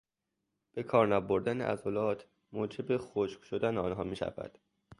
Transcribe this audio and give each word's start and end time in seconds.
به 0.73 0.83
کار 0.83 1.07
نبردن 1.07 1.61
عضلات 1.61 2.25
موجب 2.51 2.97
خشک 2.97 3.43
شدن 3.43 3.77
آنها 3.77 4.03
میشود. 4.03 4.57